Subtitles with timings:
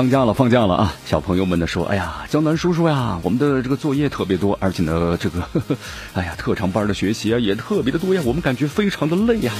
[0.00, 0.96] 放假了，放假了啊！
[1.04, 5.76] 小朋友们呢说：“哎呀，江南叔叔呀，我们的这个作业特别多，而且呢，这个，呵 呵
[6.14, 9.52] 哎呀，特长班的学习啊也特别的多呀，我们感觉非常的累呀。”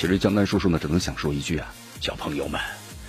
[0.00, 1.66] 其实江南叔叔呢，只能想说一句啊，
[2.00, 2.58] 小朋友们，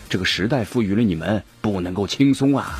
[0.09, 2.79] 这个时代赋予了你们，不能够轻松啊！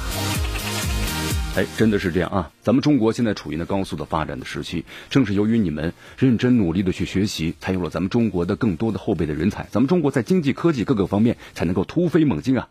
[1.56, 2.52] 哎，真的是这样啊！
[2.62, 12.67] 咱们中国现在处于呢高速的发展的时期，正是由于你们认真努力的去学习，才有了咱们中国的更多的后备的人才，咱们中国在经济、科技各个方面才能够突飞猛进啊！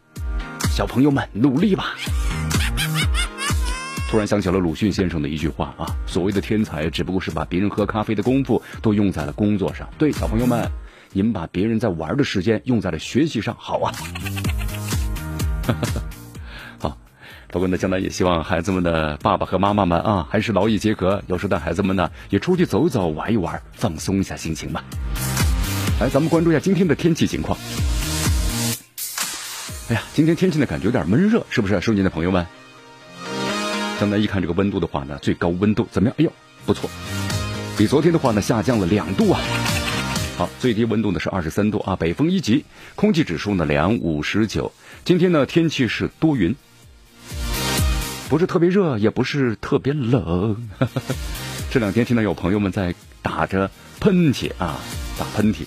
[0.75, 1.94] 小朋友们，努力吧！
[4.11, 9.89] 突然想起了鲁迅先生的一句话啊：所谓的天才，只不过是把别人喝咖啡的功夫都用在了工作上。
[9.97, 10.69] 对，小朋友们，
[11.12, 13.95] 你们把别人在玩的时间用在了学习上，好啊！
[16.80, 16.98] 好，
[17.52, 24.83] 不过呢，将来也希望孩子们的爸爸和妈妈们啊，还是劳逸结合，有时带孩子们呢也出去走走、玩一玩，放松一下心情吧。
[26.00, 27.56] 来，咱们关注一下今天的天气情况。
[29.90, 31.78] 哎呀，今天天气呢感觉有点闷热，是不是？
[31.82, 32.46] 收音机的朋友们，
[34.00, 36.16] 刚才一看这个温度的话呢，最高温度怎么样？
[36.18, 36.32] 哎呦，
[36.64, 36.88] 不错，
[37.77, 39.42] 比昨天的话呢下降了两度啊。
[40.38, 44.72] 好，最低温度呢是二十三度啊，北风一级，空气指数呢两五十九。
[45.05, 46.56] 今天呢天气是多云，
[48.30, 50.66] 不是特别热，也不是特别冷。
[51.70, 54.80] 这两天听到有朋友们在打着喷嚏啊，
[55.18, 55.66] 打喷嚏。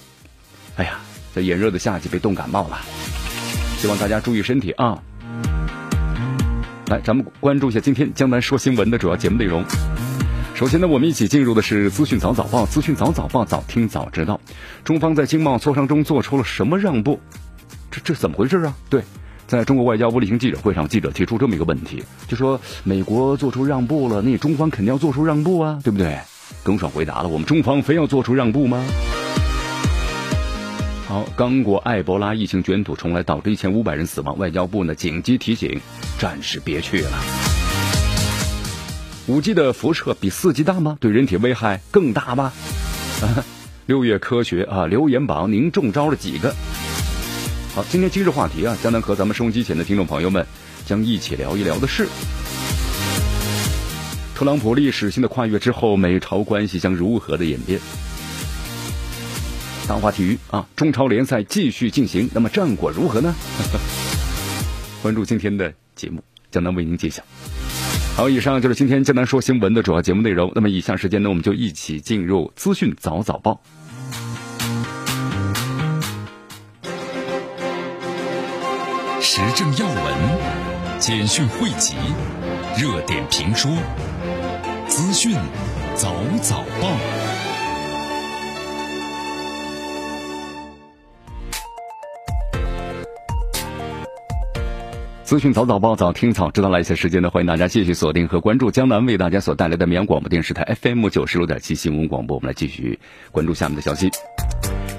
[0.75, 1.01] 哎呀，
[1.35, 2.79] 在炎热的夏季被冻感冒了。
[3.77, 4.97] 希望大家注意身体啊！
[6.87, 9.63] 来，咱们关注一下今天江南说新闻的主要节目内容。
[10.55, 14.41] 首先呢，我们一起进入的是资讯早早报，资讯早早报，早听早知道。
[14.83, 17.19] 中方在经贸磋商中做出了什么让步？
[17.91, 18.75] 这这怎么回事啊？
[18.89, 19.03] 对，
[19.45, 26.17] 在中国外交部例行记者会上，记者提出这么一个问题，就说美国做出让步了，那中方肯定要做出让步啊，对不对？
[26.63, 28.83] 耿爽回答了：我们中方非要做出让步吗？
[31.07, 34.37] 好，刚果埃博拉疫情卷土重来，导致一千五百人死亡。
[34.37, 35.79] 外交部呢紧急提醒，
[36.19, 37.11] 暂时别去了。
[39.27, 40.97] 五 G 的辐射比四 G 大吗？
[40.99, 42.51] 对人体危害更大吗？
[43.87, 46.53] 六月科学啊留言榜，您中招了几个？
[47.73, 50.45] 好，今天今日话题啊，将能和咱们收音机前的听众朋友们
[50.85, 52.05] 将一起聊一聊的是，
[54.35, 57.79] 特朗普历史性的跨越之后，美朝关系将如何的演变？
[59.87, 63.33] 大话体育啊，中超联赛继续进行，那么战果如何呢？
[65.01, 66.21] 关注今天的节目，
[66.51, 67.23] 江南为您揭晓。
[68.17, 70.51] 好，以上就是今天江南说新闻的主要节目内容。
[70.55, 73.61] 那么以下时间呢，我们就一起进入资讯早早报，
[79.21, 81.95] 时政要闻、简讯汇集、
[82.77, 83.71] 热点评说、
[84.87, 85.33] 资讯
[85.95, 87.36] 早早报。
[95.27, 102.37] 资讯早早报早听早知道，来一些时间呢，欢迎大家继续锁定和关注江南为大家所带来的绵阳广播电视台 FM 九十六点七新闻广播。
[102.37, 102.97] 我们来继续
[103.33, 104.09] 关注下面的消息。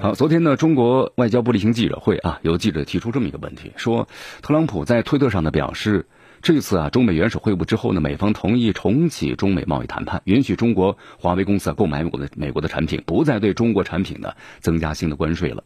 [0.02, 4.06] 好，昨天呢，中国外交部例行记者会啊，有记者提出这么一个问题，说
[4.42, 6.04] 特朗普在推特上呢表示，
[6.42, 15.64] 这次啊中美元首会晤之后呢，美方同意重启中美贸易谈判，允许中国华为公司购买美国的美国的产品，不再对中国产品呢增加新的关税了。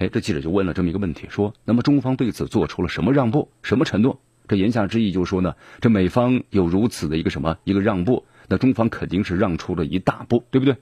[0.00, 4.18] 哎，这记者就问了这么一个问题，说：那么中方对此做出了什么让步、什么承诺？
[4.48, 10.74] 这言下之意就是说呢，这美方有如此的一个什么一个让步，那中方肯定是让出了一大步，对不对？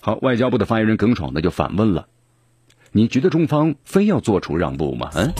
[0.00, 2.08] 好，外交部的发言人耿爽呢就反问了：
[2.90, 5.10] 你觉得中方非要做出让步吗？
[5.14, 5.32] 嗯，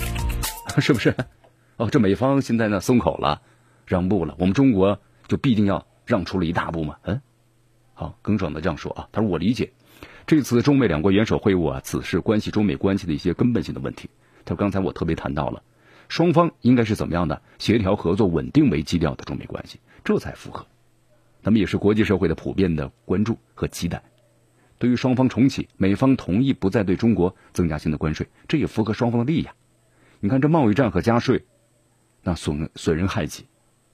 [0.80, 1.14] 是不是？
[1.76, 3.42] 哦，这美方现在呢松口了，
[3.84, 6.96] 让步了，我们中国就必定要让出了一大步吗？
[7.02, 7.20] 嗯，
[7.92, 9.70] 好，耿爽的这样说啊，他说我理解。
[10.28, 14.10] 这次中美两国元首会晤啊，此事关系中美关系的一些根本性的问题。
[14.44, 15.62] 他：“刚才我特别谈到了，
[16.10, 20.66] 双方应该是怎么样的协调合作、稳定为基调的中美关系，这才符合。
[21.40, 24.02] 那么也是国际社会的普遍的关注和期待。
[24.78, 29.46] 对于双方重启，美方同意不再对中国增加新的关税，这也符合双方的利益。
[30.20, 31.42] 你看这贸易战和加税，
[32.22, 33.46] 那损损人害己，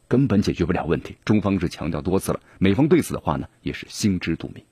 [0.09, 1.17] 根本解决不了问题。
[1.25, 4.65] 中方是强调多次了，美方对此的话呢，也是心知肚明。”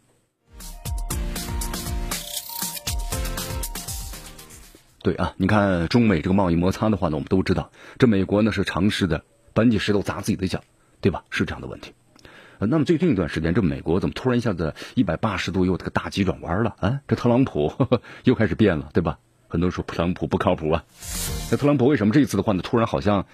[5.03, 10.63] 对啊，你看中美这个贸易摩擦的话呢，我们都知道，这美国呢是尝试的搬起石头砸自己的脚，
[11.01, 11.25] 对吧？
[11.31, 11.93] 是这样的问题。
[12.61, 16.77] 那么最近一段时间，这美国怎么突然一下子一百八十度又这个大急转弯了？
[16.79, 17.73] 啊，这特朗普
[18.23, 19.19] 又开始变了，对吧？
[19.49, 20.85] 很多人说特朗普不靠谱啊。
[21.51, 23.27] 那特朗普为什么这一次的话呢，突然好像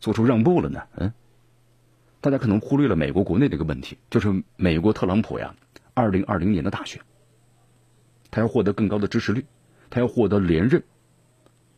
[0.00, 0.84] 做出让步了呢？
[0.96, 1.12] 嗯，
[2.22, 5.54] 大家可能忽略了美国国内的一个问题，就是美国特朗普呀，
[5.92, 7.02] 二零二零年的大选，
[8.30, 9.44] 他要获得更高的支持率，
[9.90, 10.82] 他要获得连任。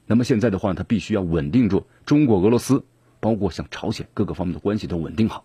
[0.07, 2.85] 那么现在的话，他必须要稳定住中国、俄罗斯，
[3.21, 5.45] 包括像朝鲜各个方面的关系都稳定好。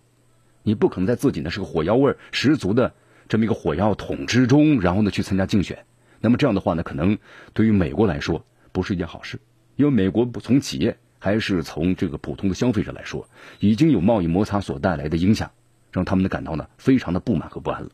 [0.64, 2.94] 你不可能在自己呢是个火药味十足的
[3.28, 5.86] 这么一个火药桶之中，然后呢去参加竞选。
[6.20, 7.18] 那么这样的话呢，可能
[7.54, 9.40] 对于美国来说不是一件好事，
[9.78, 13.30] 因为美国不从企业还是从这个普通的消费者来说，
[13.60, 15.52] 已经有贸易摩擦所带来的影响，
[15.92, 17.90] 让他们的感到呢非常的不满和不安了。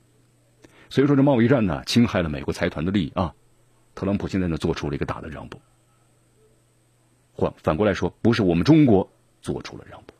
[0.89, 3.35] 所以说这贸易战呢侵害了美国财团的利益啊。
[3.93, 5.61] 特朗普现在呢做出了一个大的让步，
[7.37, 9.09] 反反过来说，不是我们中国
[9.41, 10.13] 做出了让步。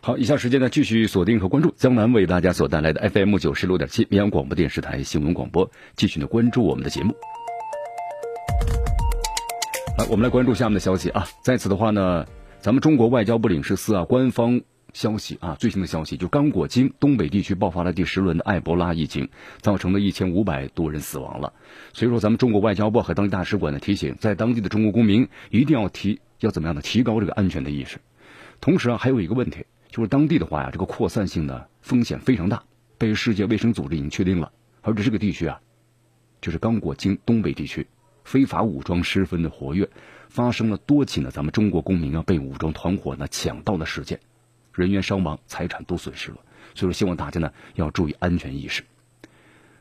[0.00, 7.12] 好，以下时间呢，继续锁定和关注江南为大家所带来的 FM 九十六点七绵阳广播电视台新闻广播，继续呢关注我们的节目。
[9.98, 11.26] 来，我们来关注下面的消息啊。
[11.42, 12.24] 在此的话呢，
[12.60, 14.60] 咱们中国外交部领事司啊，官方
[14.96, 19.28] 消息啊，最新的消息就刚果金东北地区爆发了第十轮的埃博拉疫情，
[19.60, 21.52] 造成了一千五百多人死亡了。
[21.92, 27.98] 所以说，咱们中国外交部和当地大使馆呢提醒，在当地的中国公民一定要提要怎么样的提高这个安全的意识。
[28.58, 29.66] 同时啊，还有一个问题。
[29.90, 32.62] 就是当地的话呀，这个扩散性呢风险非常大，
[32.96, 34.50] 被世界卫生组织已经确定了。
[34.80, 35.60] 而且这个地区啊，
[36.40, 37.86] 就是刚果金东北地区，
[38.24, 39.88] 非法武装十分的活跃，
[40.28, 44.20] 发生了多起呢咱们中国公民啊被武装团伙呢抢盗的事件，
[44.76, 46.38] 人员伤亡，财产都损失了。
[46.74, 48.84] 所以说，希望大家呢要注意安全意识。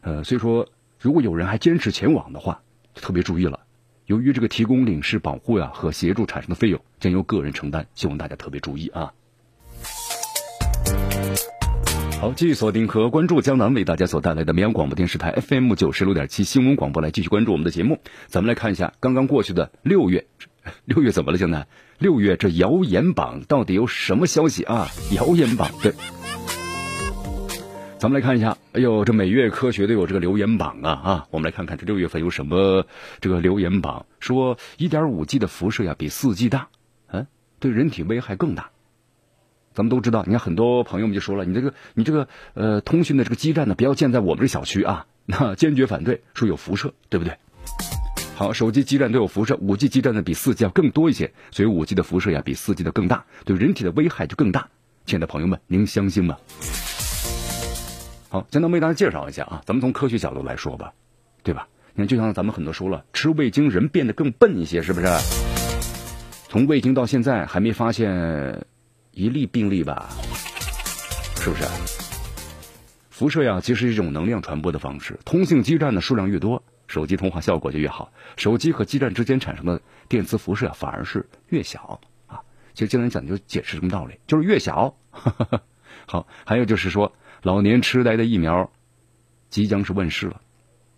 [0.01, 0.69] 呃，所以说，
[0.99, 2.61] 如果有人还坚持前往的话，
[2.93, 3.59] 就特别注意了。
[4.05, 9.11] 由于这个提供领事保护呀和协助产生的费用将由个人承担，希望大家特别注意啊。
[12.21, 17.99] 好，继续锁定和关注江南为大家所带来的绵阳广播电视台 FM 九十六点七新闻广播，来继续关注我们的节目。
[18.27, 20.25] 咱们来看一下刚刚过去的六月，
[20.85, 21.37] 六月怎么了？
[21.37, 24.89] 江南，六月这谣言榜到底有什么消息啊？
[25.15, 25.93] 谣言榜，对，
[27.97, 28.57] 咱们来看一下。
[28.73, 31.27] 哎呦，这每月科学都有这个留言榜啊啊！
[31.31, 32.85] 我们来看看这六月份有什么
[33.21, 36.67] 这个留言榜，说一点五 G 的辐射呀比四 G 大，
[37.07, 37.27] 嗯，
[37.59, 38.71] 对人体危害更大。
[39.73, 47.37] 咱们都知道，你看很多朋友们就说了，你这个你这个呃通讯的这个基站呢，不要建在我们这小区啊，那坚决反对，说有辐射，对不对？
[48.35, 54.67] 好，手机基站都有辐射，五 G 基站呢比四 G 要更多一些，所以五 G 的辐射呀比四 G 的更大，对人体的危害就更大。
[55.05, 56.35] 亲爱的朋友们，您相信吗？
[58.27, 60.91] 好，简单为大家介绍一下啊，咱们从科学角度来说吧，
[61.43, 61.67] 对吧？
[61.93, 65.07] 你看，就像咱们很多说了，吃味精人变得更笨一些，是不是？
[66.49, 68.65] 从味精到现在还没发现。
[69.11, 70.09] 一例病例吧，
[71.39, 71.63] 是不是？
[73.09, 75.17] 辐射呀，其实是一种能量传播的方式。
[75.23, 78.11] 通信基站的数量越多，手机通话效果就越好。
[78.37, 82.41] 手机和基站之间产生的电磁辐射反而是越小啊。
[82.73, 84.95] 其实经常讲就解释什么道理，就是越小。
[86.07, 88.71] 好，还有就是说，老年痴呆的疫苗
[89.49, 90.41] 即将是问世了，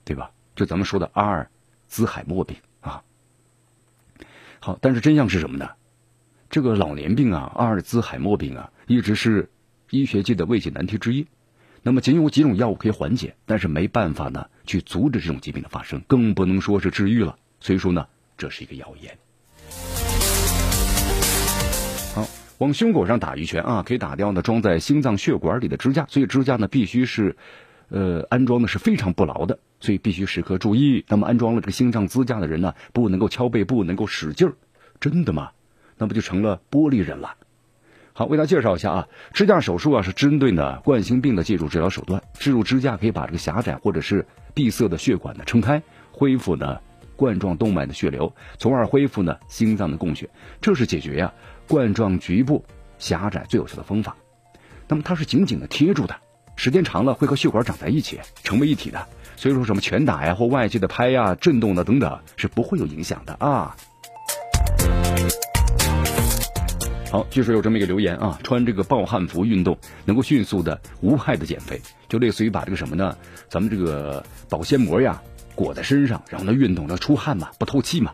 [0.04, 0.32] 对吧？
[0.56, 1.50] 就咱们说的阿尔
[1.88, 3.04] 兹海默病啊。
[4.60, 5.70] 好，但是真相是什么呢？
[6.50, 9.50] 这个老年病啊，阿尔兹海默病啊，一直是
[9.92, 11.28] 医学界的未解难题之一。
[11.88, 17.38] 那么仅有几种药物可以缓解，但是没办法呢去阻止这种疾病的发生，更不能说是治愈了。
[17.62, 19.18] 所以说呢，这是一个谣言。
[22.14, 22.28] 好，
[22.58, 26.06] 往胸口上打一拳啊，可以打掉呢装在心脏血管里的支架。
[26.10, 27.38] 所以支架呢必须是，
[27.88, 31.06] 呃，安装的是非常不牢的，所以必须时刻注意。
[31.08, 34.56] 那么安装了这个心脏支架的人呢，不能够敲背，不能够使劲儿。
[35.00, 35.52] 真的吗？
[35.98, 37.36] 那不就成了玻璃人了？
[38.18, 42.20] 好，为大家介绍一下啊，支架手术啊是针对呢冠心病的介入治疗手段。
[42.40, 46.80] 置入支架可以把这个狭窄或者是闭塞的血管呢撑开，恢复呢
[47.16, 50.28] 冠状动脉的血流，从而恢复呢心脏的供血。
[50.60, 51.32] 这是解决呀
[51.68, 52.66] 冠状局部
[52.98, 54.18] 狭窄最有效的方法。
[54.88, 56.16] 那么它是紧紧的贴住的，
[56.56, 59.08] 时间长了会和血管长在一起，成为一体的。
[59.36, 63.76] 所以说什么拳打呀或外界的拍呀、震动的等等是不会有影响的啊。
[67.10, 73.16] 好，据说有这么一个留言啊，穿这个暴汗服运动能够迅速的无害的减肥，就类似于把这个什么呢？
[73.50, 75.22] 咱们这个保鲜膜呀
[75.56, 78.12] 裹在身上，然后呢运动呢出汗嘛，不透气嘛。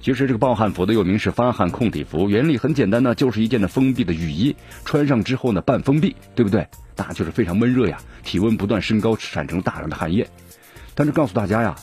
[0.00, 6.66] 其实这个暴汗服的又名是发汗控体服，原理很简单呢，就是一件的封闭的雨衣，穿上之后呢半封闭，对不对？
[6.96, 10.26] 那就是非常闷热呀，体温不断升高，产生大量的汗液。
[10.94, 11.76] 但是告诉大家呀，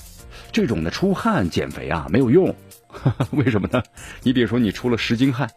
[0.51, 2.55] 这种的出汗减肥啊没有用，
[3.29, 3.84] 为什么呢？
[4.24, 5.51] 你比如说你出了十斤汗，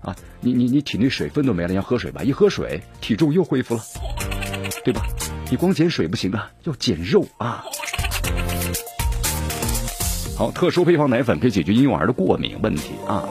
[0.00, 3.82] 啊，你你你体内水分都没了，要喝水吧，一喝水体重又恢复了，
[4.84, 5.02] 对吧？
[5.50, 7.64] 你光减水不行啊，要减肉啊。
[10.36, 13.28] 好，特殊配方奶粉可以解决婴幼儿的过敏问题啊。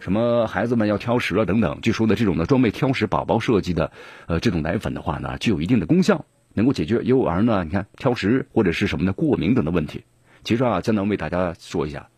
[0.00, 3.90] 什么孩子们要挑食啊等等，据说呢，这种呢专为挑食宝宝设计的，
[4.26, 10.04] 呃，这种奶粉的话呢，具有一定的功效，能够解决幼儿呢，你看挑食或者是什么的过敏等的问题。
[10.44, 12.08] 其实啊，江南为大家说一下，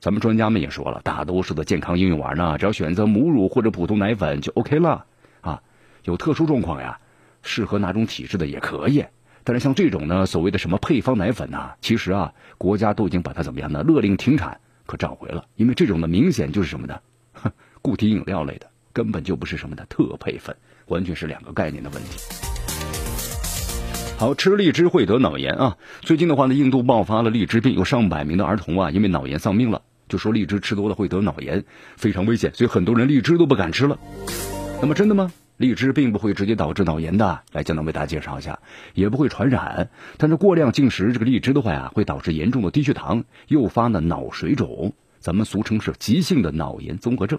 [0.00, 5.04] 咱们专家们也说了，大多数的健康婴幼儿呢，只要选择母乳或者普通奶粉就 OK 了
[5.40, 5.60] 啊。
[6.04, 6.98] 有特殊状况呀，
[7.42, 9.04] 适合哪种体质的也可以。
[9.44, 13.82] 但是像这种呢，所谓的什么配方奶粉呢，其实啊，国家都已经把它怎么样呢？
[13.82, 17.00] 勒令停产，可召回了，因为这种呢，明显就是什么呢？
[17.82, 20.54] 固体饮料类的，根本就不是什么的特配粉，
[20.86, 22.67] 完全是两个概念的问题。
[24.18, 25.76] 好吃荔枝会得脑炎啊！
[26.00, 29.82] 最近的话呢，印度爆发了荔枝病，有上百名的儿童啊因为脑炎丧命了。
[30.08, 31.64] 就说荔枝吃多了会得脑炎，
[31.96, 33.96] 非常危险，所以很多人荔枝都不敢吃了。
[34.82, 35.30] 那么真的吗？
[35.56, 38.58] 荔枝并不会直接导致脑炎的，来江南为大家介绍一下，
[38.92, 39.88] 也不会传染。
[40.16, 47.38] 但是过量进食这个荔枝的话呀，会导致严重的低血糖，诱发呢脑水肿，咱们俗称是急性的脑炎综合症。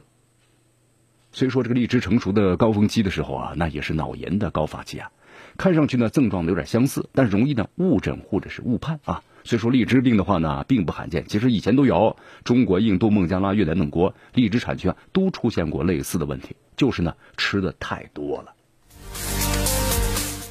[1.33, 5.11] 所以说这个荔枝成熟的高峰期的时候啊，那也是脑炎的高发期啊。
[5.59, 9.21] 看上去呢，症状呢有点相似，但是容易呢误诊或者是误判啊。
[9.43, 12.15] 所以说荔枝病的话呢，并不罕见，其实以前都有。
[12.45, 18.53] 中国、印度、孟加拉、越南等国荔枝产区啊，都出现过类似的问题，就是呢吃的太多了。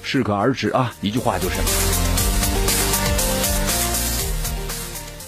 [0.02, 1.58] 适可而止啊，一句话就是。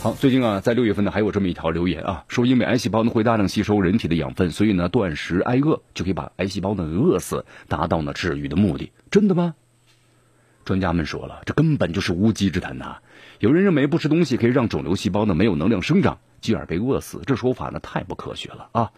[0.02, 9.54] 好，最近啊，在六月份呢，还有这么一条留言啊，说因为癌细胞呢会大量吸收人体的养分，所以呢断食挨饿就可以把癌细胞呢饿死，达到呢治愈的目的，真的吗？
[10.70, 12.98] 专家们说了，这根本就是无稽之谈呐！
[13.40, 18.92] 有人认为不吃东西可以让肿瘤细胞呢没有能量生长，继而被饿死，这说法呢太不科学了啊！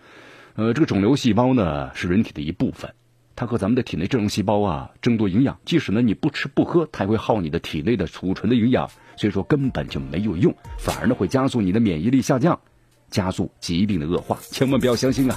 [0.54, 2.92] 呃，这个肿瘤细胞呢是人体的一部分，
[3.36, 12.60] 它和咱们的体内正常细胞啊争夺营养，即使呢你不吃不喝，它也会耗你的体内的储存的营养，所以说根本就没有用，反而呢会加速你的免疫力下降，
[13.08, 15.34] 加速疾病的恶化，千万不要相信啊！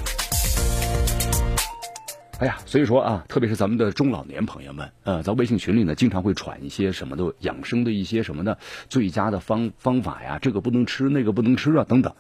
[2.40, 8.58] 哎呀，所以说啊，特别是咱们的中老年朋友们，呃，在微信群里呢，经常会传一些什么的养生的一些什么的
[8.90, 12.14] 最佳的方方法呀，这个不能吃，那个不能吃啊，等等。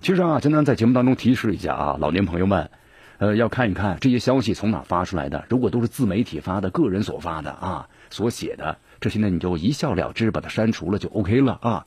[0.00, 2.68] 其实啊，经常在节目当中提示一下啊，老年朋友们，
[3.18, 5.44] 呃，要看一看这些消息从哪发出来的。
[5.48, 11.86] 如果都是自媒体发的、个人所发的啊，所写的这些呢，你就一笑了之，把它删除了就 OK 了啊。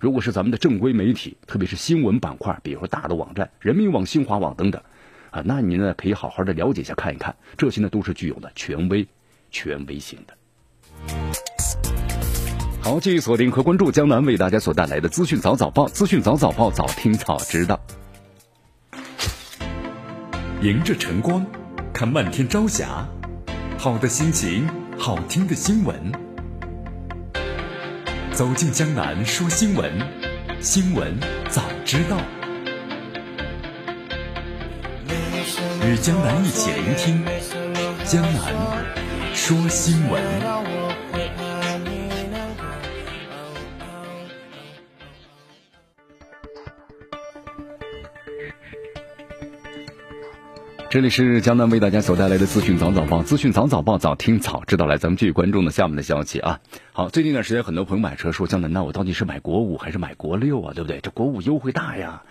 [0.00, 4.82] 如果是咱们的正规媒体，特别是新闻板块，比如说大的网站，人民网、新华网等等。
[5.32, 9.08] 啊，那您呢可以好好的了解一下，看一看，这些呢都是具有的权威、
[9.50, 10.36] 权威性的。
[12.82, 17.80] 好，继续锁定和关注江南为大家所带来的资讯早早报，资讯早早报，早听早知道。
[20.60, 21.46] 迎着晨光，
[21.94, 23.08] 看漫天朝霞，
[23.78, 26.12] 好的心情，好听的新闻。
[28.32, 29.90] 走进江南说新闻，
[30.60, 32.18] 新闻早知道。
[35.84, 37.24] 与江南一起聆听
[38.04, 40.22] 江南说新闻。
[50.88, 54.86] 这里是江南为大家所带来的资讯早早报，资讯早早报，早听早知道。
[54.86, 56.60] 来，咱们继续关注呢下面的消息啊。
[56.92, 60.74] 好，最近一段时间，很多朋友买车说江南，那我到底是买国五还是买国六啊？
[60.74, 61.00] 对不对？
[61.00, 62.22] 这国五优惠大呀。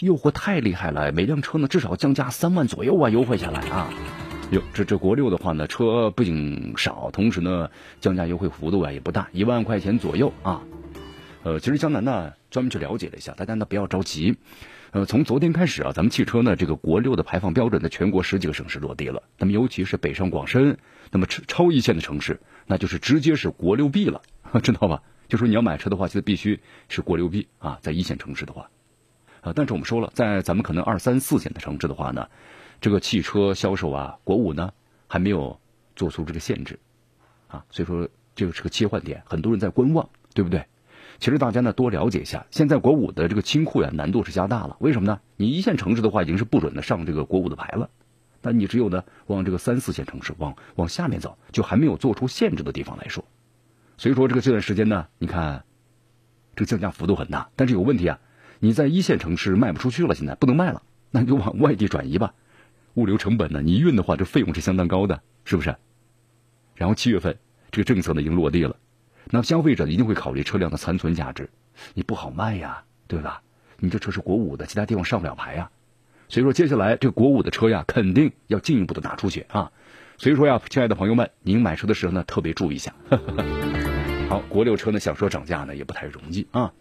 [0.00, 3.90] 诱惑太厉害了，每辆车呢至少降价三万左右啊，优惠下来啊！
[4.50, 7.68] 哟，这这国六的话呢，车不仅少，同时呢
[8.00, 10.62] 降价优惠幅度啊也不大，一万块钱左右啊。
[11.42, 14.36] 呃，其实江南呢专门去了解了一下，大家呢不要着急。
[14.92, 19.22] 呃，从昨天开始啊，咱们汽车呢这个国六的排放标准在全国十几个省市落地了。
[19.36, 20.78] 那么尤其是北上广深，
[21.10, 24.22] 那么超超一线的城市，那就是直接是国六 B 了，
[24.62, 25.02] 知道吧？
[25.28, 28.70] 就说你要买车的话，就必须是国六 B 啊，在一线城市的话。
[29.40, 32.28] 啊，但是我们说了，在咱们可能二三四线的城市的话呢，
[32.80, 34.72] 这个汽车销售啊，国五呢
[35.06, 35.60] 还没有
[35.96, 36.78] 做出这个限制，
[37.46, 40.66] 啊，所以说这个是个切换点，很多人在观望，对不对？
[41.18, 45.20] 其实大家呢多了解一下，现在国五的这个清库呀难度是加大了，为什么呢？
[45.36, 47.90] 你一线城市的话已经是不准的上这个国五的牌了，
[48.42, 53.24] 那你只有呢往这个三四线城市往往下面走，就还没有做出限制的地方来说，
[53.96, 55.64] 所以说这个这段时间呢，你看
[56.54, 58.18] 这个降价幅度很大，但是有问题啊。
[58.60, 62.34] 你在一线城市卖不出去了，现在不能卖了，那你就往外地转移吧。
[62.94, 63.62] 物流成本呢？
[63.62, 65.76] 你运的话，这费用是相当高的，是不是？
[66.74, 67.38] 然后七月份
[67.70, 68.76] 这个政策呢已经落地了，
[69.30, 71.50] 那消费者一定会考虑车辆的残存价值。
[71.94, 73.42] 你不好卖呀，对吧？
[73.78, 75.70] 你这车是国五的，其他地方上不了牌呀。
[76.28, 79.70] 所以说，接下来这个国五的车呀，肯定要进一步的打出血啊。
[80.16, 82.92] 所以说呀，亲爱的朋友们，您买车的时候呢，特别注意一下。
[84.28, 86.72] 好，国六车呢，想说涨价呢，也不太容易啊。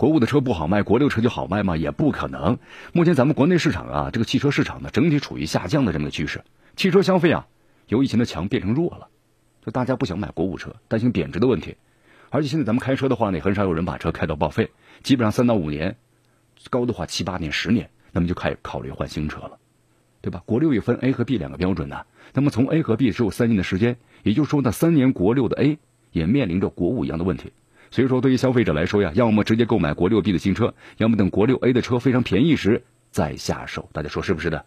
[0.00, 1.76] 国五的车不好卖，国六车就好卖吗？
[1.76, 2.58] 也不可能。
[2.94, 6.42] 目前咱们国内市场啊，这个汽车市场呢，整体处于下降的这么个趋势。
[6.74, 7.46] 汽车消费啊，
[7.86, 9.08] 由以前的强变成弱了，
[9.62, 11.76] 就大家不想买国五车，担心贬值的问题。
[12.30, 14.70] 而且现在咱们开车的话呢，很少有人把车开到报废，
[15.02, 15.98] 基本上三到五年，
[16.70, 19.58] 高的话七八年、十年，那么就开考虑换新车了，
[20.22, 20.42] 对吧？
[20.46, 22.06] 国六也分 A 和 B 两个标准呢。
[22.32, 25.78] 那么从 A 和 B 只有三年的时间，也就是说，那三年国六的 A
[26.10, 27.52] 也面临着国五一样的问题。
[27.92, 33.88] 所以说，对于消费者来说呀，要么直接购买国六 B 的新车，要么等国六 A 的车非常便宜时再下手。
[33.92, 34.64] 大家说是不是的？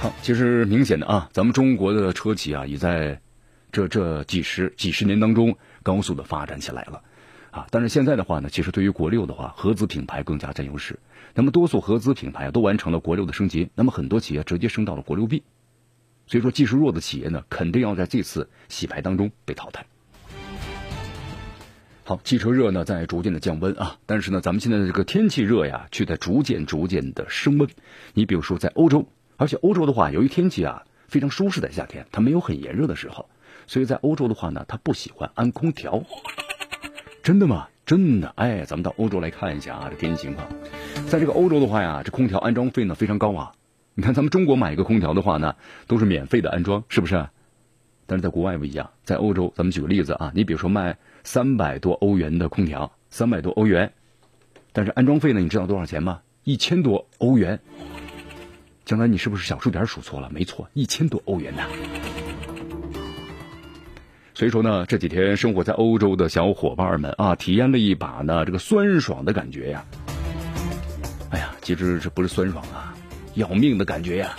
[0.00, 3.20] 好，其实明显的啊，咱们中国的车企啊，也在
[3.70, 7.02] 这这几十几十年当中高速的发展起来了
[7.52, 7.66] 啊。
[7.70, 10.98] 但是现在的话呢，其实对于国六的话，合资品牌更加占优势。
[11.34, 15.44] 那么多数合资品牌都完成了国六的升级，那么很多企业直接升到了国六 B。
[16.28, 19.86] 所以说，技术弱的企业呢，肯定要在这次洗牌当中被淘汰。
[22.04, 27.68] 好，汽车热呢在逐渐的降温啊，但是呢，咱们现在的这个天气热呀，却在逐渐逐渐的升温。
[28.12, 29.06] 你比如说在欧洲，
[29.36, 33.28] 而且欧洲的话，由于天气啊非常舒适的夏天，它没有很炎热的时候，
[33.66, 36.02] 所以在欧洲的话呢，它不喜欢安空调。
[37.22, 37.68] 真的吗？
[37.84, 40.46] 真的，哎，咱们到欧洲来看一下啊，这天气情况。
[41.08, 43.52] 在这个欧洲的话呀，这空调安装费呢非常高啊。
[43.98, 45.56] 你看咱们中国买一个空调的话呢，
[45.88, 47.28] 都是免费的安装，是不是？
[48.06, 53.92] 但是在国外不一样，在欧洲，咱们举个例子啊，你比如说卖三百多欧元的空调，三百多欧元，
[54.72, 56.20] 但是安装费呢，你知道多少钱吗？
[56.44, 57.58] 一千多欧元。
[58.84, 60.30] 将来你是不是小数点数错了？
[60.32, 61.64] 没错，一千多欧元呢。
[64.32, 69.84] 所以说呢，这几天生活在欧洲的小伙伴们啊，体验了一把呢这个酸爽的感觉呀。
[71.30, 72.94] 哎呀，其实这不是酸爽啊，
[73.38, 74.34] 要命的感觉呀。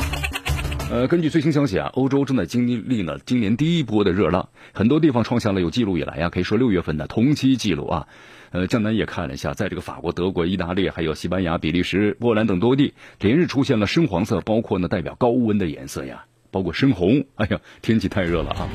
[0.92, 8.08] 呃，根据最新消息啊，欧洲正在经历呢今年第一波的热浪，很多地方创下了有记录以来啊，可以说六月份的同期记录啊。
[8.52, 17.24] 呃，江南也看了一下，在这个法国、德国、意大利、还有西班牙、比利时、波兰等多地，连日出现了深黄色，包括呢代表高温的颜色呀，包括深红。
[17.36, 18.70] 哎呀，天气太热了啊。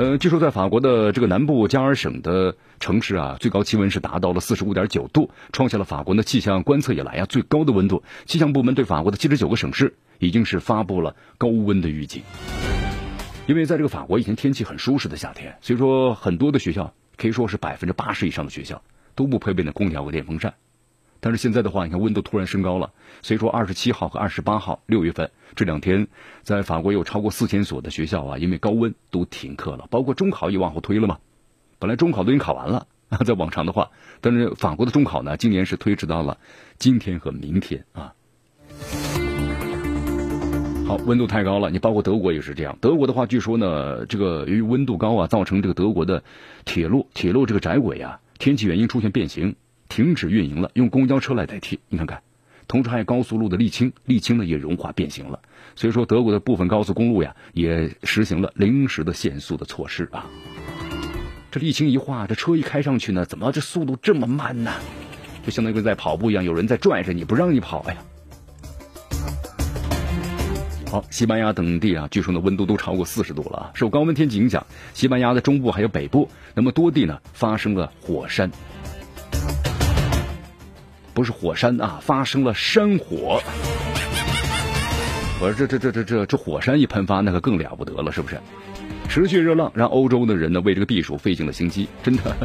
[0.00, 8.02] 呃，据说在法国的这个南部加尔省的城市啊，最高气温是达到了四十五点九度，创下了法国的气象观测以来啊最高的温度。
[8.24, 12.22] 气象部门对法国的七十九个省市已经是发布了高温的预警。
[13.46, 18.80] 因为在这个法国以前天气很舒适的夏天，所以说很多的学校可以说是百分之八十以上的学校
[19.14, 20.54] 都不配备的空调和电风扇。
[21.20, 22.90] 但是现在的话，你看温度突然升高了，
[23.22, 26.08] 所以说二十七号和二十八号六月份这两天，
[26.42, 31.18] 在法国有超过四千所的学校啊，因为高温都停课了，包括中考也往后推了嘛。
[31.78, 32.86] 本来中考都已经考完了，
[33.24, 36.38] 在往常的话，但是法国的中考呢，今年是推迟到了
[36.78, 38.14] 今天和明天啊。
[40.86, 42.76] 好，温度太高了，你包括德国也是这样。
[42.80, 46.24] 德国的话，据说呢，这个由于温度高啊，造成这个德国的
[46.64, 49.54] 铁路铁路这个窄轨啊，天气原因出现变形。
[49.90, 51.80] 停止运营了，用公交车来代替。
[51.88, 52.22] 你看看，
[52.68, 55.40] 同时还有高速路的沥青，沥青呢也融化变形了。
[55.74, 60.24] 所以说，德国的部分高速公路呀，也实行了临时的限速的措施啊。
[61.50, 64.72] 这沥青一化，这车一开上去呢，怎么这速度这么慢呢？
[65.44, 67.84] 就相当于跟在跑步一样，有人在拽着你不让你跑。
[67.88, 67.96] 呀，
[70.88, 73.70] 好，西班牙等地啊，据说呢温度都超过四十度了啊。
[73.74, 78.52] 受高温天气影响，西班牙的中部还有北部，那么多地呢发生了火山。
[81.14, 83.42] 不是火山啊，发生了山火。
[85.42, 88.38] 我说这这这这这这火山一喷发，那可更了不得了，是不是？
[89.08, 92.36] 持续热浪让欧洲的人呢为这个避暑费尽了心机，真的。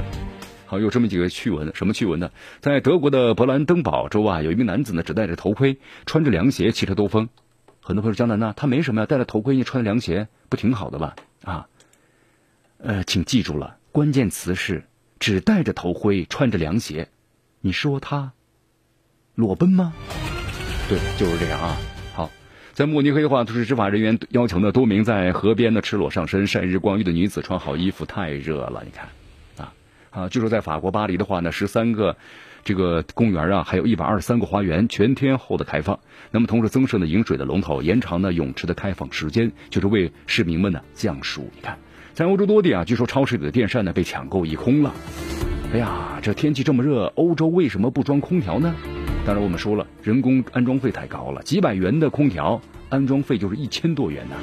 [0.65, 2.31] 好，有这么几个趣闻，什么趣闻呢？
[2.59, 7.29] 在德国的勃兰登堡州啊，有一名男子呢只戴着头盔，穿着凉鞋，骑车兜风。
[7.81, 11.15] 很多朋友说江南呢，他没什么呀，戴着头盔，你穿着凉鞋，不挺好的吧？
[11.43, 11.67] 啊，
[12.79, 14.85] 呃，请记住了，关键词是
[15.19, 17.09] 只戴着头盔，穿着凉鞋。
[17.61, 18.31] 你说他？
[19.35, 19.93] 裸奔吗？
[20.89, 21.77] 对，就是这样啊。
[22.13, 22.31] 好，
[22.73, 28.83] 在慕尼黑的话，就是执法人员要求呢，多名在河边呢赤裸上身晒日光浴的女子穿好衣服，太热了。
[28.85, 29.09] 你看，
[29.57, 29.73] 啊
[30.11, 32.15] 啊，据说在法国巴黎的话呢，十三个
[32.63, 35.99] 这个公园啊，还有一百二十三个花园全天候的开放。
[36.31, 41.49] 那么同时增设呢饮水的龙头，延长呢泳池的开放时间，就是为市民们呢降暑。
[41.55, 41.77] 你看，
[42.13, 44.93] 在欧洲多地啊，据说超市里的电扇呢被抢购一空了。
[45.73, 48.73] 哎呀，这天气这么热，欧洲为什么不装空调呢？
[49.25, 54.35] 当然，我们说了，人工安装费太高了，几百元的空调安装费就是一千多元呢。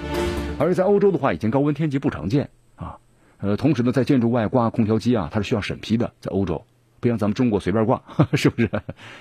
[0.58, 2.98] 而在欧洲的话，以前高温天气不常见啊，
[3.38, 6.60] 呃，同时呢，在建筑外挂空调机啊，它是需要审批的，在欧洲，
[6.98, 8.02] 不像咱们中国随便挂，
[8.34, 8.68] 是不是？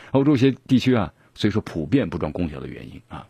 [0.10, 3.24] 欧洲一些地区啊，所以说普遍不装空调的原因啊。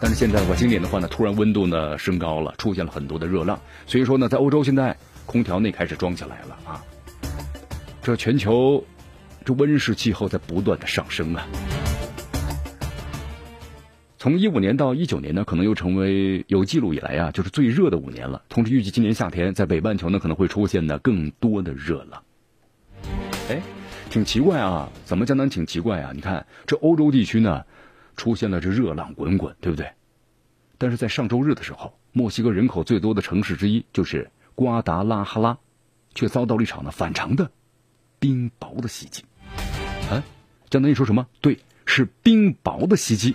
[0.00, 6.80] 但是现在的话，今年的话呢，突然温度呢升高了，出现了很多的热浪，所以说呢，在欧洲现在空调内开始装起来了啊。
[8.00, 8.82] 这全球
[9.48, 11.48] 这温室气候在不断的上升啊。
[14.18, 18.42] 从一五年到一九年呢，可能又成为有记录以来啊，就是最热的五年了。
[18.50, 22.22] 同时预计今年夏天在北半球呢，可能会出现呢更多的热浪。
[23.48, 23.62] 哎，
[24.10, 26.12] 挺奇怪啊，怎么江南挺奇怪啊？
[26.14, 27.64] 你看这欧洲地区呢。
[28.18, 29.92] 出现了这热浪滚滚，对不对？
[30.76, 35.56] 但是在上周日的时候，墨西哥人口最多的城市之一就是瓜达拉哈拉，
[36.14, 37.52] 却遭到了一场呢反常的
[38.18, 39.22] 冰雹的袭击。
[40.10, 40.24] 啊，
[40.70, 41.26] 江南你说什么？
[41.40, 43.34] 对，是冰雹的袭击。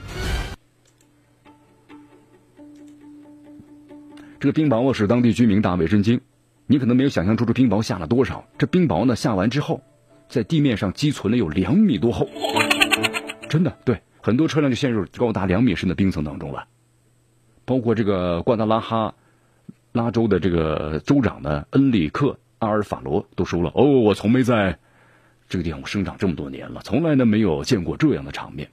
[4.40, 6.20] 这个冰雹啊，使当地居民大为震惊。
[6.66, 8.46] 你可能没有想象出这冰雹下了多少。
[8.58, 9.82] 这冰雹呢下完之后，
[10.30, 12.28] 在地面上积存了有两米多厚，
[13.50, 14.02] 真的对。
[14.22, 16.66] 很多车辆就陷入高达两米深的冰层当中了，
[17.66, 19.14] 包括这个瓜达拉哈
[19.92, 24.80] 拉州的这个州长呢，恩里克阿尔法罗都说了：“哦，我从没在
[25.54, 28.68] 这个地方生长这么多年了，从来呢没有见过这样的场面。”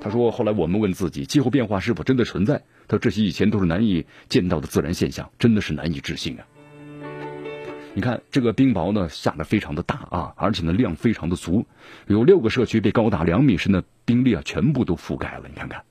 [0.00, 2.56] 他说：“后来我们问自己，气候变化是否真的存在？
[2.88, 6.46] 他说这些以前都是难以见到的自然现象，真的是难以置信啊！
[7.92, 11.66] 你看这个冰雹呢，下的非常的大啊，而且呢量非常的足，
[12.06, 15.42] 有六个社区被高达两米深的。”冰粒啊，全部都覆盖了。
[15.46, 15.82] 你看看，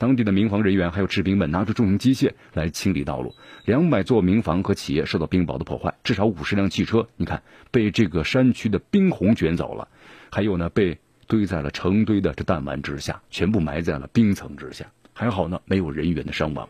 [0.00, 3.34] 当地的民防人员还有士兵们拿着重型机械来清理道路。
[3.66, 9.86] 两百座民房和企业受到冰雹的破坏，至少五十辆汽车，你看被这个山区的冰洪卷走了。
[10.30, 14.86] 还有呢，被堆在了成堆的这弹丸之下，全部埋在了冰层之下。
[15.12, 16.66] 还好呢，没有人员的伤亡。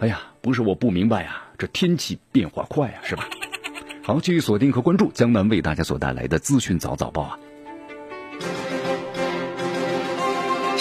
[0.00, 3.28] 哎呀，不是我不明白呀，这天气变化快呀，是吧？
[4.02, 7.38] 好，继续锁定和关注江南为大家所带来的资讯早早报啊。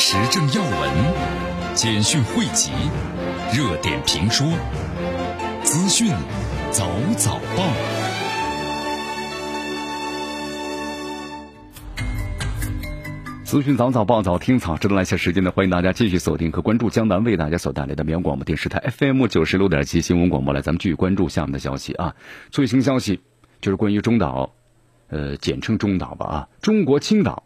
[0.04, 2.72] 时政要闻、简讯汇集、
[3.54, 4.48] 热点评说、
[5.64, 6.12] 资讯
[6.72, 7.64] 早早报。
[13.44, 14.96] 资讯早早报，早听早知道。
[14.96, 20.52] 来些时间呢，欢迎大家继续锁定和关注江南为大家所带来的绵阳广播电视台 FM 九十六点七新闻广播。
[20.52, 22.16] 来，咱们继续关注下面的消息啊。
[22.50, 23.22] 最新消息
[23.62, 24.52] 就是关于中岛，
[25.10, 27.44] 呃，简称中岛吧啊，中国青岛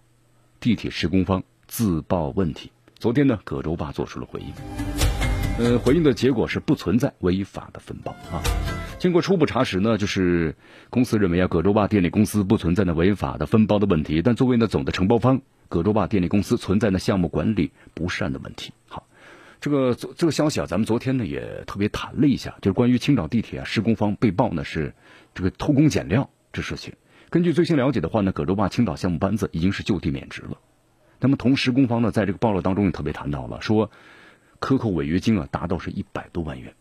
[0.61, 1.43] 地铁施工方。
[1.75, 2.71] 自曝问题。
[2.93, 4.47] 昨天呢，葛洲坝做出了回应。
[5.59, 8.41] 呃，回应的结果是不存在违法的分包啊。
[8.97, 10.55] 经过初步查实呢，就是
[10.89, 14.21] 公司认为啊，葛洲坝电力公司不存在呢违法的分包的问题。
[14.21, 18.71] 但作为呢总的承包方，葛洲坝电力公司存在呢项目管理不善的问题。
[18.87, 19.05] 好，
[19.59, 24.95] 这个这个消息啊，咱们昨天呢也特别谈了一下，就是关于青岛地铁啊施工方被曝呢是
[25.33, 26.93] 这个偷工减料这事情。
[27.29, 30.57] 根据最新了解的话呢，葛洲坝青岛项目班子已经是就地免职了。
[31.19, 33.89] 那么，同时工方呢，在这个报道当中也特别谈到了，说
[34.59, 36.73] 克扣违约金啊，达到是一百多万元。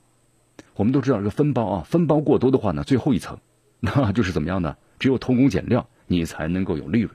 [0.76, 3.38] 我们都知道，这个分包啊，分包过多的话呢，最后一层
[3.80, 4.76] 那就是怎么样呢？
[4.98, 7.14] 只有偷工减料，你才能够有利润。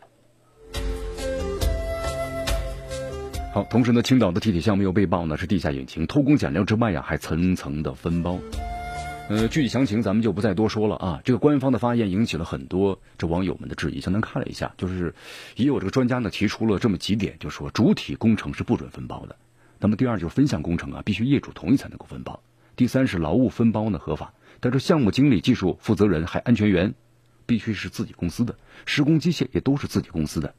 [3.52, 8.40] 好，同时呢，青岛的地铁项目又被曝呢是地下引擎偷工减料之外呀，还层层的分包。
[9.30, 11.22] 呃，具体详情咱们就不再多说了啊。
[11.24, 14.02] 这个官方的发言引起了很多这网友们的质疑。
[14.02, 15.14] 相当看了一下，就是
[15.56, 19.36] 也有这个专家呢提出了这么几点，就说主体工程是不准分包的。
[19.80, 22.42] 那么第二就是分项工程啊，必须业主同意才能够分包。
[22.76, 26.96] 第三是劳务分包呢合法，但是项目经理、技术负责人还安全员
[27.46, 30.56] 必须是自己公司的，施工机械也都是自己公司的。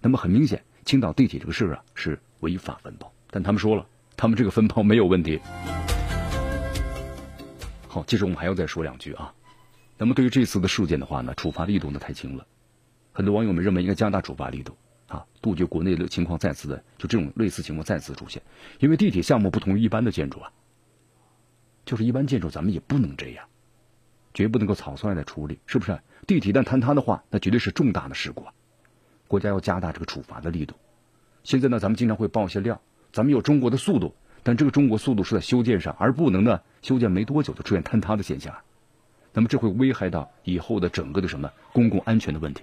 [0.00, 3.84] 那么很明显，青岛地铁这个事儿啊是违法分包，但他们说了，
[4.16, 5.40] 他们这个分包没有问题。
[7.94, 9.32] 好，接着我们还要再说两句啊。
[9.98, 12.44] 那么对于这次的事件的话呢，处罚力度呢太轻了，
[13.12, 14.76] 很多网友们认为应该加大处罚力度
[15.06, 18.42] 啊，杜绝国内的情况再次的就这种类似情况再次出现。
[18.80, 20.50] 因为地铁项目不同于一般的建筑啊，
[21.84, 23.46] 就是一般建筑咱们也不能这样，
[24.32, 26.00] 绝不能够草率的处理，是不是？
[26.26, 28.52] 地铁一旦坍塌的话，那绝对是重大的事故啊，
[29.28, 30.74] 国家要加大这个处罚的力度。
[31.44, 32.80] 现在呢，咱们经常会爆一些料，
[33.12, 34.16] 咱们有中国的速度。
[34.44, 38.54] 但这个中国速度是在修建上，而不能呢修建没多久就出现坍塌的现象，
[39.32, 42.62] 那么这会危害到以后的整个的什么公共安全的问题。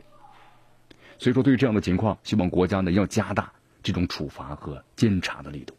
[1.17, 3.51] 所以说，对于这样的情况，希望国家呢要加大
[3.83, 5.75] 这种处罚和监察的力度。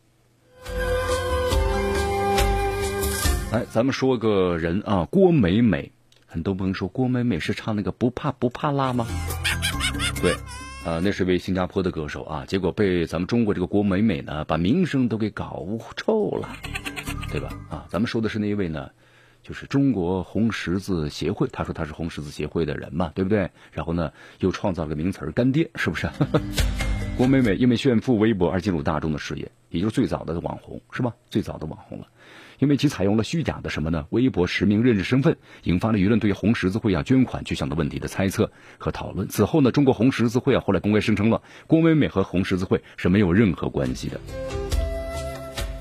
[3.53, 5.93] 来，咱们说个人啊，郭美美，
[6.27, 9.07] 很多朋友说郭美美是唱那个不怕不怕辣吗？
[10.21, 10.35] 对。
[10.85, 15.64] 啊，那是位新加坡的歌手啊，结果被咱们中国这个郭美美呢，把名声都给搞
[15.97, 16.49] 臭了。
[17.31, 17.49] 对吧？
[17.71, 18.90] 啊，咱们说的是那一位呢，
[19.42, 23.49] 就是中国红十字协会，他说他是红十字协会的人嘛，对不对？
[23.71, 26.11] 然后呢，又创造了个名词儿“干爹”，是不是？
[27.16, 31.14] 郭美美因为炫富微博而进入大众的视野，也就是最早的网红，是吧？
[31.31, 32.07] 最早的网红了。
[32.62, 34.07] 因为其采用了虚假的什么呢？
[34.11, 38.48] 微博实名认证身份，引发了舆论对红十字会啊捐款去向的问题的猜测
[38.79, 39.27] 和讨论。
[39.27, 44.20] 此后呢，中国红十字会啊后来公开声称了郭美美和红十字会是没有任何关系的。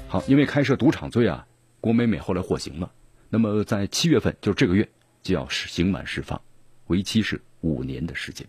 [0.08, 1.46] 好，因为开设赌场罪啊，
[1.80, 2.92] 郭美美后来获刑了。
[3.30, 4.90] 那么在七月份，就是这个月
[5.22, 6.42] 就要刑满释放，
[6.88, 8.48] 为期是五年的时间，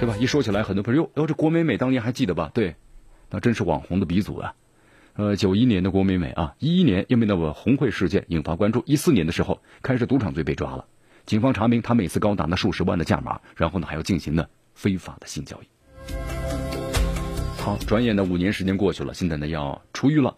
[0.00, 0.16] 对吧？
[0.18, 2.50] 一说起来，很多朋友哟，这郭美美当年还记得吧？
[2.52, 2.74] 对，
[3.30, 4.52] 那真是网红的鼻祖啊。
[5.16, 10.84] 呃，九一年的郭美美啊，一一年因为那个红会事件引发关注，一四年的时候开始赌场罪被抓了，
[11.24, 16.12] 警方查明他每次高达那数十万的价码，然后呢还要进行呢非法的性交易。
[17.62, 20.34] 好，转眼呢五年时间过去了，现在呢要出狱了。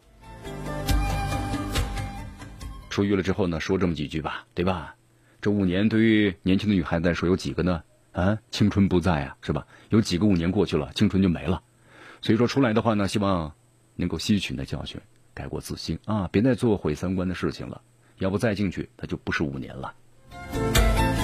[2.90, 4.94] 出狱了之后呢，说这么几句吧，对吧？
[5.40, 7.82] 这五年对于年轻的女孩子来说有几个呢？
[8.12, 9.66] 啊，青春不在啊，是吧？
[9.88, 11.62] 有几个五年过去了，青春就没了。
[12.20, 13.54] 所以说出来的话呢，希望。
[13.96, 15.00] 能够吸取那教训，
[15.35, 16.28] 改过自新啊！
[16.30, 17.80] 别再做毁三观的事情了，
[18.18, 19.94] 要不再进去，他就不是五年了。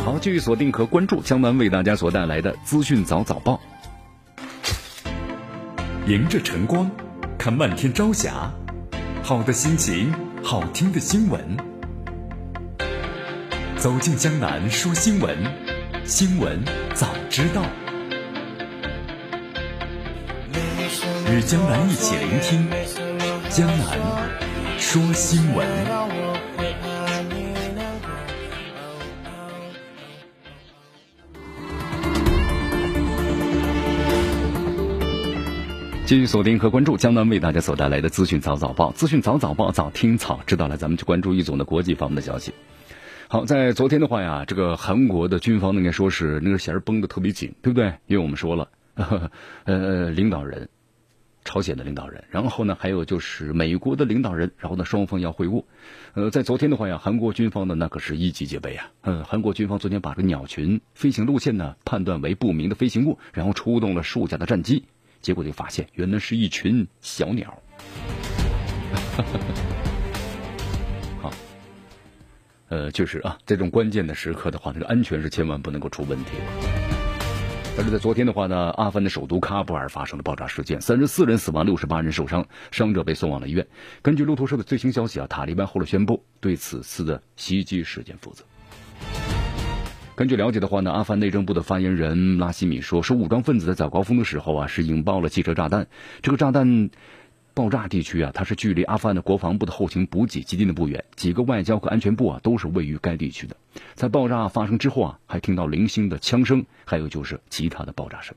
[0.04, 3.60] 好，继续锁定和关注江南为大家所带来的资讯早早报。
[6.06, 6.90] 迎着晨光，
[7.38, 8.52] 看漫天朝霞，
[9.22, 11.56] 好的心情，好听的新闻。
[13.76, 15.36] 走进江南说新闻，
[16.04, 17.64] 新闻早知道。
[21.32, 22.68] 与江南一起聆听
[23.48, 23.98] 江南
[24.78, 25.66] 说新闻。
[36.04, 40.68] 继续锁定和关注江南为大家所带来的资讯早早报，资讯早早报，早听早知道。
[40.68, 42.52] 来，咱们去关注一组的国际方面的消息。
[43.28, 47.86] 好，在昨天的话呀，这个韩国的军方应该说是那个弦绷得特别紧，对不对？
[48.06, 48.68] 因为我们说了，
[49.64, 50.68] 呃，领导人。
[51.44, 55.64] 朝鲜的领导人，然后呢，还有就是美国的领导人，然后呢，双方要会晤。
[56.14, 58.90] 呃，在昨天的话呀，韩国军方呢，那可是一级戒备啊。
[59.02, 64.84] 嗯，韩国军方昨天把这鸟群飞行路线呢判断为不明的飞行物，然后出动了数架的战机，
[65.20, 67.60] 结果就发现原来是一群小鸟。
[71.20, 71.32] 好，
[72.68, 76.30] 呃，确实啊，这种关键的时刻的话，这个安全是千万不能够出问题。
[77.74, 83.66] 但是在昨天的话呢，阿富汗的首都喀布尔发生了爆炸事件，三十四人死亡，六十八人受伤，伤者被送往了医院。
[84.02, 88.44] 根据路透社的最新消息啊，塔利班后来宣布对此次的袭击事件负责。
[90.14, 95.86] 根据了解的话呢，阿富汗内政部的发言人拉希米说，说武装分子在早高峰的时候啊，是引爆了汽车炸弹，
[96.20, 96.90] 这个炸弹。
[97.54, 103.56] 爆炸地区啊，它是距离阿富汗的国防部的后勤补给基地的不远，几个外交和安全部啊都是位于该地区的。
[103.94, 108.34] 在爆炸发生之后啊，还听到零星的枪声，还有就是其他的爆炸声。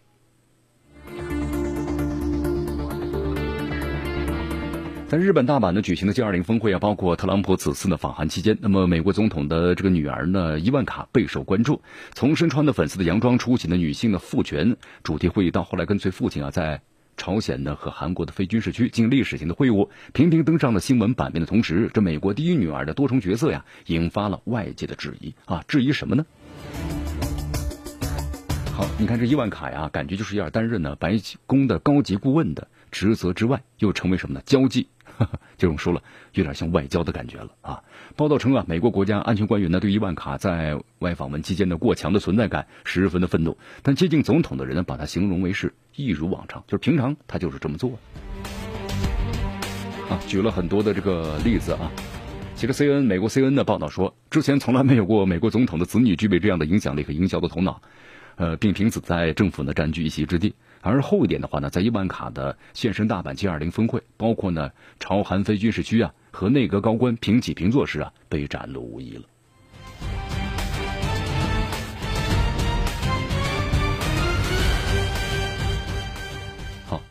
[5.08, 11.82] 在日本大阪呢举行的 G20 峰会啊，包括特朗普此次的访韩期间，那么美国总统的这个女儿呢伊万卡备受关注。
[12.14, 16.82] 从身穿的粉色的洋装出席的女性的赋权主题会议，到后来跟随父亲啊在。
[17.18, 26.26] 朝鲜呢和韩国的非军事区进行历史性的会晤，频频登上了新闻版面的同时，这美国第一女儿的多重角色呀，引发了外界的质疑啊，质疑什么呢？
[28.74, 34.42] 好，你看这伊万卡呀，感觉就是要担任呢白宫的高级顾问的职责之外，又成为什么呢？
[34.46, 34.88] 交际。
[35.58, 36.02] 这种说了，
[36.34, 37.82] 有点像外交的感觉了啊！
[38.16, 47.92] 报道称啊，美国国家安全官员呢对伊万卡在外访问期间的过强的存在感十分的愤怒，但接近总统的人呢把他形容为是一如往常，就是平常他就是这么做
[50.10, 51.92] 啊，举了很多的这个例子啊。
[52.56, 57.82] 其实 C N 美国 C N 的报道说，之前从来没有过美国总统的子女具备这样的影响力和营销的头脑，
[58.38, 60.56] 呃，并凭此在政府呢占据一席之地。
[60.88, 64.70] 而后一点的话呢，在伊万卡的现身大阪 G 二零峰会，包括呢
[65.00, 69.24] 朝韩非军事区啊和内阁高官平起平坐时啊，被展露无遗了。
[76.86, 77.02] 好，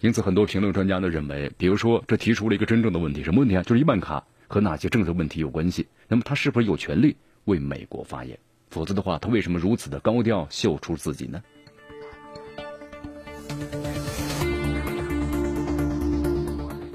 [0.00, 3.62] 因此很多评论专家呢认为，比如说这提出了一个真正的问题，什么问题啊？
[3.62, 5.86] 就是伊万卡和哪些政治问题有关系？
[6.08, 8.36] 那么他是否有权利为美国发言？
[8.70, 11.40] 否则的话，他为什么如此的高调秀出自己呢？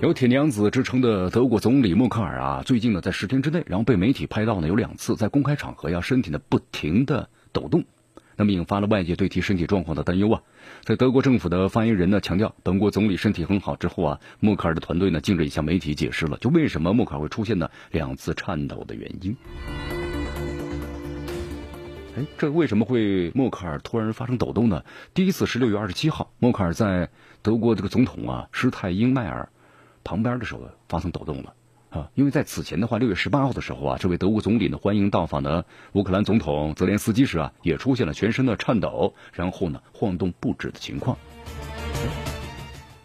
[0.01, 7.83] 有“铁娘子”之称的德国总理默克尔啊，最近呢，在十天之内，然后被媒体拍到呢，有两次在公开场合呀，身体呢不停的抖动，
[8.35, 10.43] 那么引发了外界对其身体状况的担忧啊。
[10.83, 19.35] 在德国政府的发言人呢强调本国总理身体很好之后啊，默克尔的团队呢近日也向媒体解释了，就为什么默克尔会出现呢两次颤抖的原因。
[22.17, 24.85] 哎，这为什么会默克尔突然发生抖动呢？
[25.13, 27.09] 第一次是六月二十七号，默克尔在
[27.41, 29.49] 德国这个总统啊施泰因迈尔
[30.05, 31.53] 旁边的时候发生抖动了
[31.89, 41.17] 啊，因为在此前的话，六月十八号的时候啊，这位德国总理呢欢迎到访的乌克兰总统泽连斯基时啊，也出现了全身的颤抖，然后呢晃动不止的情况。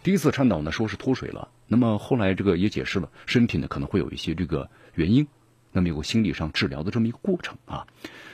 [0.03, 5.27] 第一次颤抖呢说是脱水了，那么后来这个也解释了身体呢可能会有一些这个原因。
[5.71, 7.87] 那么有个心理上治疗的这么一个过程啊，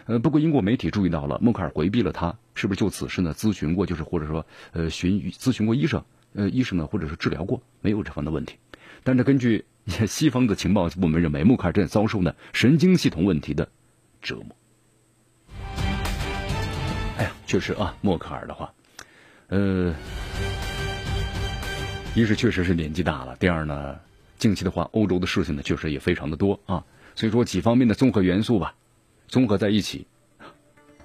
[0.05, 8.55] 呃，不过英国媒体注意到了，默克尔回避了他是不是就此事呢咨询过，就是或者说呃询咨询过医生，呃，医生呢或者是治疗过，没有这方的问题。
[9.03, 9.63] 但是根据
[10.07, 13.69] 西方的情报部门认为，默克尔正遭受呢神经系统问题的
[14.21, 14.47] 折磨。
[17.17, 18.73] 哎呀，确实啊，默克尔的话，
[19.47, 19.95] 呃，
[22.15, 23.95] 一是确实是年纪大了，第二呢，
[24.37, 26.83] 近期的话，欧洲的事情呢确实也非常的多啊。
[27.17, 28.75] 所以说几方面的综合元素吧，
[29.27, 30.05] 综合在一起，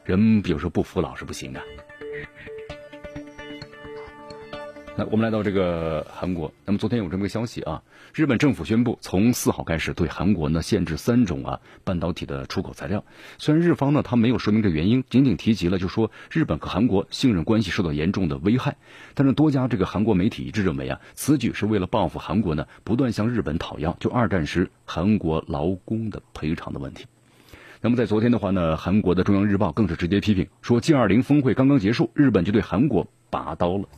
[0.05, 1.62] 人比如说不服老是不行的。
[5.11, 7.83] 我们来到这个韩国，那么昨天有这么个消息啊，
[8.15, 13.05] 日本政府宣布从四号开始对韩国呢限制三种啊半导体的出口材料。
[13.38, 18.77] 虽然日方呢他没有说明这原因，仅仅提及了就说日本和韩国信任关系受到严重的危害，
[19.15, 27.07] 但是多家这个韩国媒体一致认为啊，此举是为了报复韩国呢不断向日本讨要就二战时韩国劳工的赔偿的问题。
[27.81, 33.88] 那么在昨天的话呢，韩国的中央日报更是直接批评说，G 二零峰会刚刚结束，日本就对韩国拔刀了。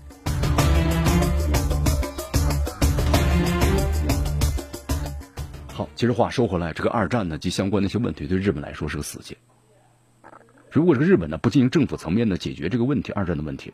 [5.75, 9.37] 好，其实话说回来，这个二战呢及相关的一些问题，对日本来说是个死结。
[10.71, 13.73] 如果这个日本呢不进行政府层面的解决这个问题，二战的问题，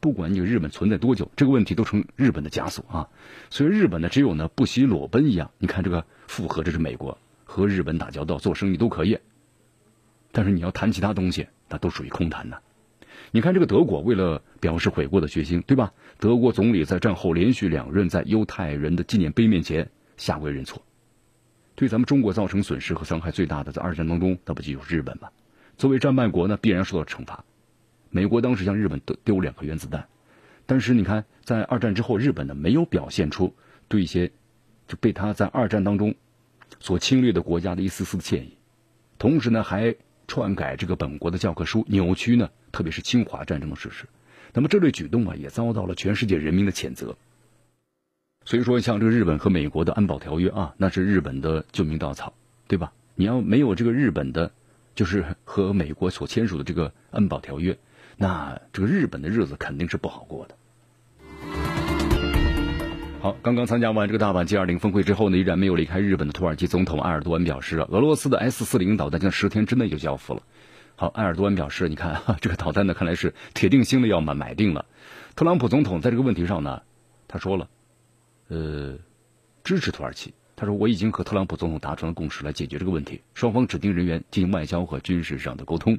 [0.00, 3.08] 不管你日本存在多久，这个问题都成日本的枷锁啊。
[3.50, 9.18] 所以日本呢，只有呢不惜裸奔一样，你看这个附和，这是美国和日本打交道、做生意都可以，
[10.32, 12.56] 但是你要谈其他东西，那都属于空谈呢。
[13.32, 15.92] 你看这个德国为了表示悔过的决心，对吧？
[16.18, 20.82] 德国总理在战后连续两任在犹太人的纪念碑面前下跪认错。
[21.74, 25.28] 对咱们中国造成损失和伤害最大的，在二战当中，那不就是日本吗？
[25.76, 27.44] 作为战败国呢，必然受到惩罚。
[28.10, 30.06] 美国当时向日本丢丢两颗原子弹，
[30.66, 33.52] 但是你看，在二战之后，日本呢没有表现出
[33.88, 34.30] 对一些
[34.86, 36.14] 就被他在二战当中
[36.78, 38.56] 所侵略的国家的一丝丝的歉意，
[39.18, 39.96] 同时呢还
[40.28, 44.06] 篡改这个本国的教科书，扭曲呢特别是侵华战争的事实。
[44.52, 47.16] 那么这类举动啊，也遭到了全世界人民的谴责。
[48.46, 52.34] 所以说，像这个日本和美国的安保条约啊，那是日本的救命稻草，
[52.68, 52.92] 对吧？
[53.14, 54.50] 你要没有这个日本的，
[54.94, 57.78] 就是和美国所签署的这个安保条约，
[58.18, 60.54] 那这个日本的日子肯定是不好过的。
[63.22, 70.42] 好，刚刚参加完这个大阪 G20 峰会之后呢，依然没有离开日本的土耳其总统埃尔多安表示，俄罗斯的 S-40 导弹将十天之内就交付了。
[70.96, 74.84] 好，埃尔多安表示，你看这个导弹呢，看来是铁定心的要买买定了。
[75.34, 76.82] 特朗普总统在这个问题上呢，
[77.26, 77.68] 他说了。
[78.48, 78.98] 呃，
[79.62, 80.34] 支持土耳其。
[80.56, 83.20] 他说：“我已经和特朗普总统达成了共识，来解决这个问题。
[83.34, 85.98] 双方指定人员进行外交和军事上的沟通。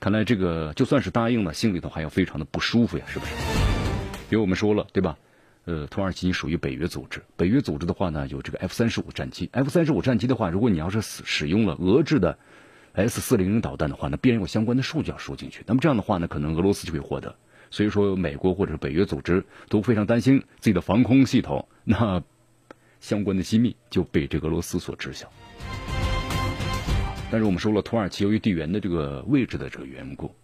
[0.00, 3.32] 看来这个就算是答应了，心里头还要非常的不舒服呀，是不是？
[4.30, 5.18] 因为我们说了，对吧？
[5.66, 7.22] 呃，土耳其属于北约组织。
[7.36, 9.50] 北约组织的话呢，有这个 F 三十五战机。
[9.52, 12.38] F 三十五战机的话，如果你要是使使用了俄制的
[12.94, 15.62] S 四零零导弹的话呢，必然有相关的数据要输进去。
[15.66, 17.36] 那么这样的话呢，可能俄罗斯就会获得。”
[17.70, 22.22] 所以说，美国或者是北约组织都非常担心自己的防空系统，那
[23.00, 25.30] 相关的机密就被这个俄罗斯所知晓。
[27.30, 30.34] 但是我们说了，土耳其由于地缘的这个位置的这个缘故，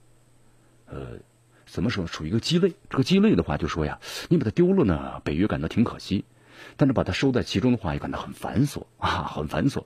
[0.87, 1.19] 呃，
[1.67, 2.73] 怎么说，处于一个鸡肋。
[2.89, 6.23] 这个鸡肋的话，就说呀，你把它丢了呢，北约感到挺可惜；
[6.77, 9.83] 但是把它收在其中的话，也感到很繁琐啊，很繁琐。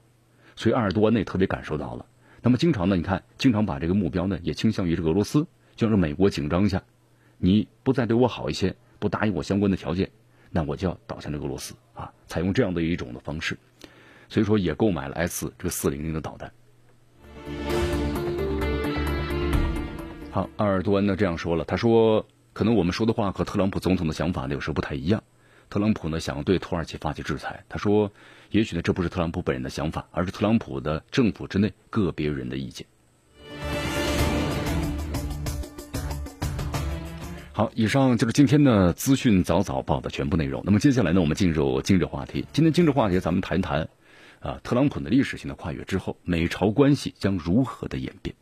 [0.57, 2.05] 所以埃尔多安呢也特别感受到了。
[2.42, 6.82] 那么经常呢，你看，经常把这个目标呢也倾向于这个俄罗斯，就让美国紧张一下。
[7.43, 10.11] 你不再对我好一些，不答应我相关的条件，
[10.51, 12.12] 那我就要倒向这个俄罗斯啊！
[12.26, 13.57] 采用这样的一种的方式，
[14.28, 16.53] 所以说也购买了 S 这个四零零的导弹。
[20.30, 25.24] 好，阿尔多安呢这样说了，他说可能我们说的话和特朗普总统的想法呢有时候不太一样。
[25.70, 28.12] 特朗普呢想要对土耳其发起制裁，他说
[28.51, 32.86] 也许呢这不是特朗普本人的想法，而是特朗普的政府之内个别人的意见。
[37.61, 40.62] 好，以上就是今天的资讯早早报的全部内容。
[40.64, 42.42] 那么接下来呢，我们进入今日话题。
[42.54, 43.86] 今天今日话题，咱们谈一谈
[44.38, 48.34] 啊，特朗普的历史性的跨越之后，美朝关系将如何的演变？